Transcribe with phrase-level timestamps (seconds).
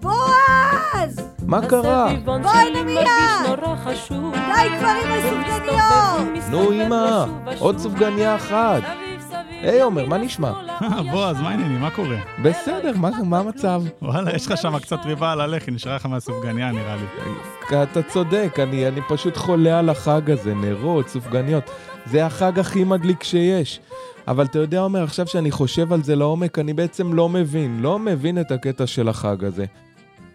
[0.00, 1.20] בועז!
[1.46, 2.12] מה קרה?
[2.24, 3.06] בואי הנה מיד!
[4.32, 6.48] די כבר עם הסופגניות!
[6.50, 7.24] נו, אמא,
[7.58, 8.82] עוד סופגניה אחת.
[9.62, 10.52] היי, עומר, מה נשמע?
[11.10, 11.80] בועז, מה העניינים?
[11.80, 12.16] מה קורה?
[12.44, 13.82] בסדר, מה מה המצב?
[14.02, 17.82] וואלה, יש לך שם קצת ריבה על הלחי, נשארה לך מהסופגניה נראה לי.
[17.82, 21.70] אתה צודק, אני, אני פשוט חולה על החג הזה, נרות, סופגניות.
[22.06, 23.80] זה החג הכי מדליק שיש.
[24.30, 27.98] אבל אתה יודע, עומר, עכשיו שאני חושב על זה לעומק, אני בעצם לא מבין, לא
[27.98, 29.64] מבין את הקטע של החג הזה.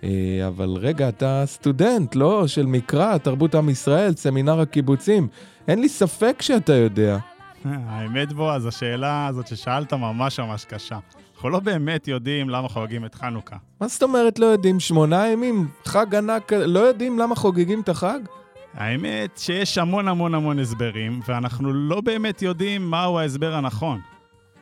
[0.04, 2.48] אה, אבל רגע, אתה סטודנט, לא?
[2.48, 5.27] של מקרא, תרבות עם ישראל, סמינר הקיבוצים.
[5.68, 7.18] אין לי ספק שאתה יודע.
[7.66, 10.98] האמת, בועז, השאלה הזאת ששאלת ממש ממש קשה.
[11.35, 13.55] אנחנו לא באמת יודעים למה חוגגים את חנוכה.
[13.82, 14.80] מה זאת אומרת לא יודעים?
[14.80, 15.68] שמונה ימים?
[15.85, 18.20] חג ענק, לא יודעים למה חוגגים את החג?
[18.75, 23.99] האמת שיש המון המון המון הסברים, ואנחנו לא באמת יודעים מהו ההסבר הנכון.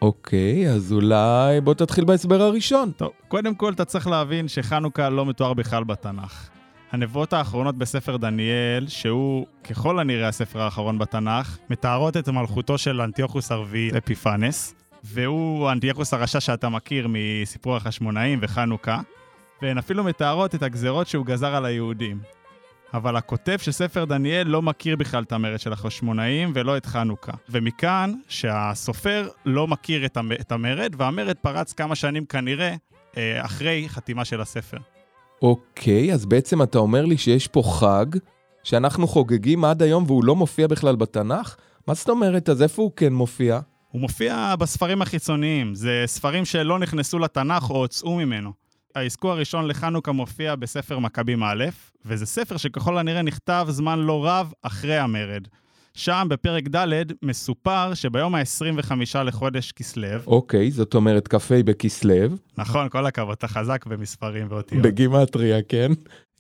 [0.02, 2.92] אוקיי, אז אולי בוא תתחיל בהסבר הראשון.
[2.92, 6.50] טוב, קודם כל אתה צריך להבין שחנוכה לא מתואר בכלל בתנ"ך.
[6.92, 13.52] הנבואות האחרונות בספר דניאל, שהוא ככל הנראה הספר האחרון בתנ"ך, מתארות את מלכותו של אנטיוכוס
[13.52, 19.00] הרביעי אפיפנס, והוא אנטיוכוס הרשע שאתה מכיר מסיפור החשמונאים וחנוכה,
[19.62, 22.20] והן אפילו מתארות את הגזרות שהוא גזר על היהודים.
[22.94, 27.32] אבל הכותב של ספר דניאל לא מכיר בכלל את המרד של החשמונאים ולא את חנוכה.
[27.50, 32.76] ומכאן שהסופר לא מכיר את, המ- את המרד, והמרד פרץ כמה שנים כנראה
[33.18, 34.78] אה, אחרי חתימה של הספר.
[35.42, 38.06] אוקיי, אז בעצם אתה אומר לי שיש פה חג
[38.64, 41.56] שאנחנו חוגגים עד היום והוא לא מופיע בכלל בתנ"ך?
[41.88, 42.50] מה זאת אומרת?
[42.50, 43.60] אז איפה הוא כן מופיע?
[43.92, 48.63] הוא מופיע בספרים החיצוניים, זה ספרים שלא נכנסו לתנ"ך או הוצאו ממנו.
[48.96, 51.66] האזכור הראשון לחנוכה מופיע בספר מכבים א',
[52.06, 55.48] וזה ספר שככל הנראה נכתב זמן לא רב אחרי המרד.
[55.96, 63.06] שם, בפרק ד', מסופר שביום ה-25 לחודש כסלו, אוקיי, זאת אומרת כ"ה בכסלו, נכון, כל
[63.06, 64.82] הכבוד, אתה חזק במספרים ואותיות.
[64.84, 65.92] בגימטריה, כן?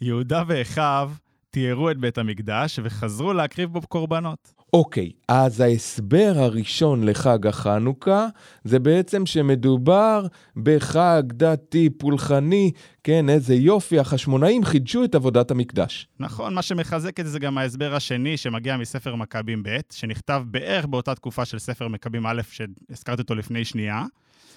[0.02, 1.12] יהודה ואחיו
[1.50, 4.54] תיארו את בית המקדש וחזרו להקריב בו קורבנות.
[4.74, 8.28] אוקיי, אז ההסבר הראשון לחג החנוכה
[8.64, 12.72] זה בעצם שמדובר בחג דתי פולחני,
[13.04, 16.08] כן, איזה יופי, החשמונאים חידשו את עבודת המקדש.
[16.20, 21.16] נכון, מה שמחזק את זה גם ההסבר השני שמגיע מספר מכבים ב', שנכתב בערך באותה
[21.16, 24.04] תקופה של ספר מכבים א', שהזכרתי אותו לפני שנייה.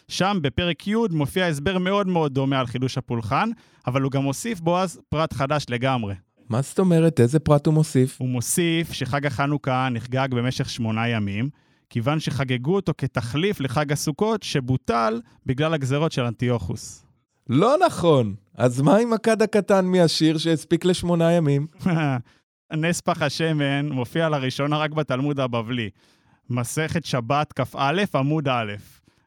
[0.09, 3.51] שם בפרק י' מופיע הסבר מאוד מאוד דומה על חידוש הפולחן,
[3.87, 6.15] אבל הוא גם מוסיף בועז פרט חדש לגמרי.
[6.49, 7.21] מה זאת אומרת?
[7.21, 8.21] איזה פרט הוא מוסיף?
[8.21, 11.49] הוא מוסיף שחג החנוכה נחגג במשך שמונה ימים,
[11.91, 17.07] כיוון שחגגו אותו כתחליף לחג הסוכות שבוטל בגלל הגזרות של אנטיוכוס.
[17.49, 18.35] לא נכון.
[18.55, 21.67] אז מה עם הכד הקטן מהשיר שהספיק לשמונה ימים?
[22.73, 25.91] נס פח השמן מופיע לראשונה רק בתלמוד הבבלי.
[26.51, 28.75] מסכת שבת כ"א עמוד א'.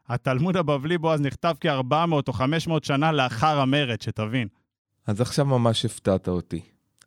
[0.08, 4.48] התלמוד הבבלי בו אז נכתב כ-400 או 500 שנה לאחר המרד, שתבין.
[5.06, 6.60] אז עכשיו ממש הפתעת אותי.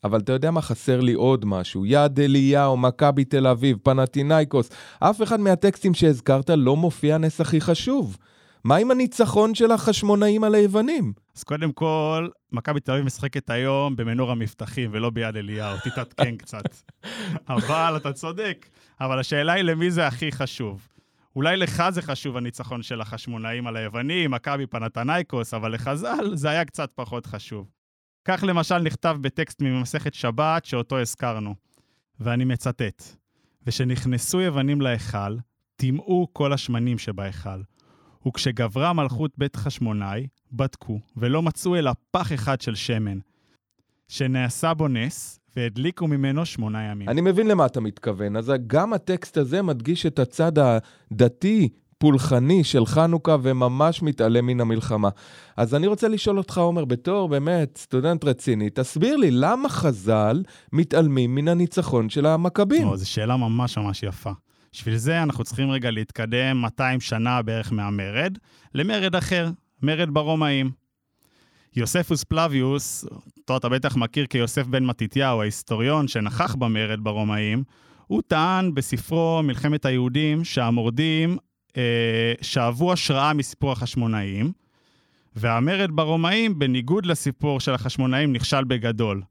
[0.04, 1.86] אבל אתה יודע מה חסר לי עוד משהו?
[1.86, 4.70] יד אליהו, מכבי תל אביב, פנטינאיקוס.
[5.00, 8.18] אף אחד מהטקסטים שהזכרת לא מופיע נס הכי חשוב.
[8.64, 11.14] מה עם הניצחון של החשמונאים על היוונים?
[11.36, 16.64] אז קודם כל, מכבי תל אביב משחקת היום במנור המבטחים ולא ביד אליהו, תתעדכן קצת.
[17.50, 18.66] אבל אתה צודק.
[19.02, 20.88] אבל השאלה היא למי זה הכי חשוב.
[21.36, 26.66] אולי לך זה חשוב הניצחון של החשמונאים על היוונים, מכבי פנתנייקוס, אבל לחז"ל זה היה
[26.66, 27.68] קצת פחות חשוב.
[28.26, 31.56] כך למשל נכתב בטקסט ממסכת שבת שאותו הזכרנו,
[32.20, 33.04] ואני מצטט:
[33.68, 35.38] ושנכנסו יוונים להיכל,
[35.76, 37.62] טימאו כל השמנים שבהיכל.
[38.28, 43.20] וכשגברה מלכות בית חשמונאי, בדקו, ולא מצאו אלא פח אחד של שמן,
[44.08, 47.10] שנעשה בו נס, והדליקו ממנו שמונה ימים.
[47.10, 48.36] אני מבין למה אתה מתכוון.
[48.36, 51.70] אז גם הטקסט הזה מדגיש את הצד הדתי,
[52.04, 55.10] פולחני של חנוכה וממש מתעלם מן המלחמה.
[55.58, 60.44] אז אני רוצה לשאול אותך, עומר, בתור באמת סטודנט רציני, תסביר לי למה חז"ל
[60.74, 62.88] מתעלמים מן הניצחון של המכבים?
[62.88, 64.32] או, זו שאלה ממש ממש יפה.
[64.74, 68.38] בשביל זה אנחנו צריכים רגע להתקדם 200 שנה בערך מהמרד,
[68.76, 69.50] למרד אחר,
[69.84, 70.72] מרד ברומאים.
[71.76, 73.06] יוספוס פלביוס,
[73.38, 77.64] אותו אתה בטח מכיר כיוסף בן מתתיהו, ההיסטוריון שנכח במרד ברומאים,
[78.08, 81.38] הוא טען בספרו מלחמת היהודים שהמורדים
[82.42, 84.52] שאבו השראה מסיפור החשמונאים,
[85.36, 89.22] והמרד ברומאים, בניגוד לסיפור של החשמונאים, נכשל בגדול.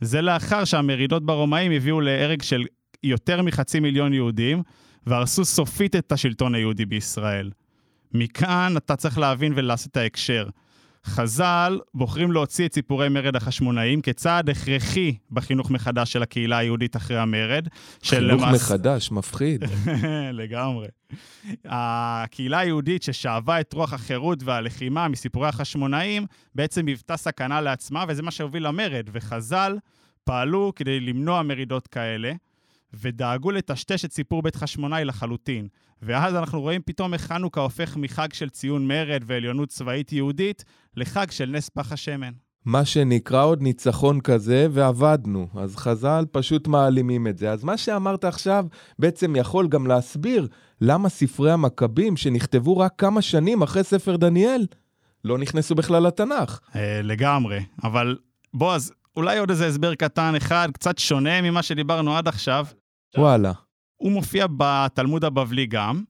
[0.00, 2.64] זה לאחר שהמרידות ברומאים הביאו להרג של
[3.02, 4.62] יותר מחצי מיליון יהודים,
[5.06, 7.50] והרסו סופית את השלטון היהודי בישראל.
[8.12, 10.48] מכאן אתה צריך להבין ולעשות את ההקשר.
[11.06, 17.18] חז"ל בוחרים להוציא את סיפורי מרד החשמונאים כצעד הכרחי בחינוך מחדש של הקהילה היהודית אחרי
[17.18, 17.68] המרד.
[18.04, 18.54] חינוך למס...
[18.54, 19.64] מחדש, מפחיד.
[20.40, 20.88] לגמרי.
[21.64, 28.30] הקהילה היהודית ששאבה את רוח החירות והלחימה מסיפורי החשמונאים, בעצם היוותה סכנה לעצמה, וזה מה
[28.30, 29.08] שהוביל למרד.
[29.12, 29.78] וחז"ל
[30.24, 32.32] פעלו כדי למנוע מרידות כאלה,
[32.94, 35.68] ודאגו לטשטש את סיפור בית חשמונאי לחלוטין.
[36.02, 40.64] ואז אנחנו רואים פתאום איך חנוכה הופך מחג של ציון מרד ועליונות צבאית יהודית
[40.96, 42.32] לחג של נס פח השמן.
[42.64, 45.48] מה שנקרא עוד ניצחון כזה, ועבדנו.
[45.54, 47.50] אז חז"ל פשוט מעלימים את זה.
[47.50, 48.64] אז מה שאמרת עכשיו
[48.98, 50.48] בעצם יכול גם להסביר
[50.80, 54.66] למה ספרי המכבים, שנכתבו רק כמה שנים אחרי ספר דניאל,
[55.24, 56.60] לא נכנסו בכלל לתנ"ך.
[56.76, 58.16] אה, לגמרי, אבל
[58.54, 62.66] בוא, אז אולי עוד איזה הסבר קטן אחד, קצת שונה ממה שדיברנו עד עכשיו.
[63.16, 63.52] וואלה.
[63.96, 66.02] הוא מופיע בתלמוד הבבלי גם.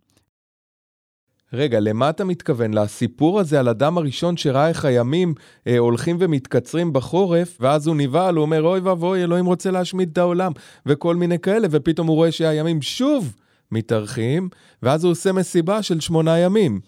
[1.53, 2.75] רגע, למה אתה מתכוון?
[2.75, 5.35] לסיפור הזה על אדם הראשון שראה איך הימים
[5.67, 10.19] אה, הולכים ומתקצרים בחורף, ואז הוא נבהל, הוא אומר, אוי ואבוי, אלוהים רוצה להשמיד את
[10.19, 10.53] העולם,
[10.87, 13.37] וכל מיני כאלה, ופתאום הוא רואה שהימים שוב
[13.73, 14.49] מתארחים,
[14.83, 16.81] ואז הוא עושה מסיבה של שמונה ימים.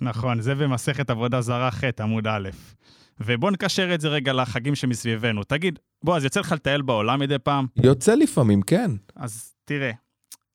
[0.00, 2.48] נכון, זה במסכת עבודה זרה ח', עמוד א'.
[3.20, 5.44] ובוא נקשר את זה רגע לחגים שמסביבנו.
[5.44, 7.66] תגיד, בוא, אז יוצא לך לטייל בעולם מדי פעם?
[7.82, 8.90] יוצא לפעמים, כן.
[9.16, 9.90] אז תראה,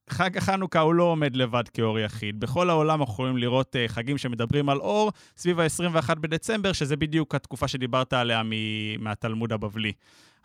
[0.09, 2.39] חג החנוכה הוא לא עומד לבד כאור יחיד.
[2.39, 7.35] בכל העולם אנחנו יכולים לראות uh, חגים שמדברים על אור סביב ה-21 בדצמבר, שזה בדיוק
[7.35, 9.91] התקופה שדיברת עליה מ- מהתלמוד הבבלי.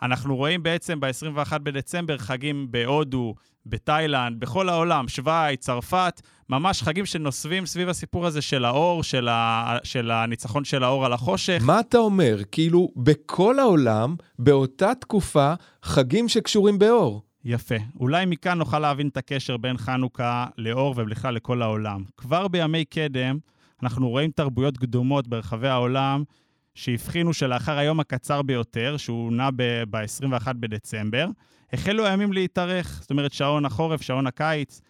[0.02, 3.34] אנחנו רואים בעצם ב-21 בדצמבר חגים בהודו,
[3.66, 9.76] בתאילנד, בכל העולם, שווייץ, צרפת, ממש חגים שנוסבים סביב הסיפור הזה של האור, של, ה...
[9.82, 11.62] של הניצחון של האור על החושך.
[11.66, 12.36] מה אתה אומר?
[12.52, 17.22] כאילו, בכל העולם, באותה תקופה, חגים שקשורים באור.
[17.44, 17.74] יפה.
[18.00, 22.04] אולי מכאן נוכל להבין את הקשר בין חנוכה לאור ובכלל לכל העולם.
[22.16, 23.38] כבר בימי קדם,
[23.82, 26.24] אנחנו רואים תרבויות קדומות ברחבי העולם
[26.74, 31.26] שהבחינו שלאחר היום הקצר ביותר, שהוא נע ב-21 בדצמבר,
[31.72, 34.80] החלו הימים להתארך, זאת אומרת שעון החורף, שעון הקיץ.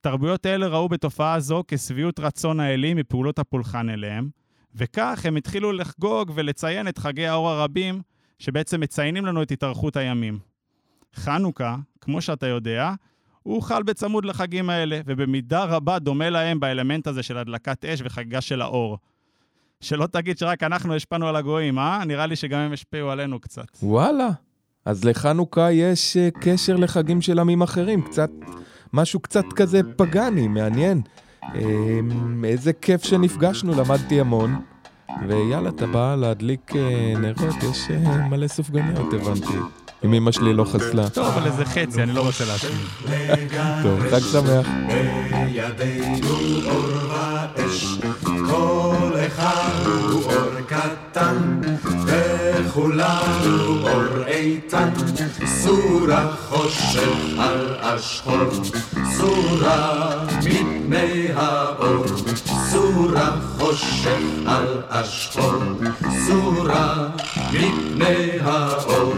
[0.00, 4.28] תרבויות אלה ראו בתופעה זו כשביעות רצון האלים מפעולות הפולחן אליהם,
[4.74, 8.02] וכך הם התחילו לחגוג ולציין את חגי האור הרבים,
[8.38, 10.38] שבעצם מציינים לנו את התארכות הימים.
[11.14, 12.92] חנוכה, כמו שאתה יודע,
[13.42, 18.40] הוא חל בצמוד לחגים האלה, ובמידה רבה דומה להם באלמנט הזה של הדלקת אש וחגיגה
[18.40, 18.98] של האור.
[19.82, 22.04] שלא תגיד שרק אנחנו השפענו על הגויים, אה?
[22.04, 23.66] נראה לי שגם הם השפיעו עלינו קצת.
[23.82, 24.28] וואלה.
[24.84, 28.30] אז לחנוכה יש uh, קשר לחגים של עמים אחרים, קצת,
[28.92, 31.02] משהו קצת כזה פגאני, מעניין.
[31.42, 31.54] Um,
[32.44, 34.60] איזה כיף שנפגשנו, למדתי המון.
[35.28, 36.74] ויאללה, אתה בא להדליק uh,
[37.18, 39.58] נרות, יש uh, מלא סופגניות, הבנתי.
[40.04, 41.08] אם אמא שלי לא חסלה.
[41.10, 43.82] טוב, אבל איזה חצי, אני לא רוצה להשמיע.
[43.82, 44.66] טוב, חג שמח.
[45.46, 46.28] בידינו
[46.70, 47.12] אור
[47.56, 47.98] ואש,
[48.50, 48.81] כל
[53.02, 54.88] וכולנו אור איתן,
[55.46, 57.08] סורה חושך
[57.38, 58.36] על השחור,
[59.16, 62.04] סורה מפני האור,
[62.70, 65.62] סורה חושך על השחור,
[66.26, 67.08] סורה
[67.52, 69.14] מפני האור.